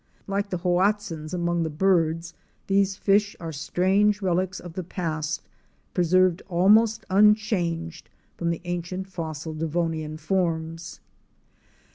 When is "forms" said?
10.17-11.01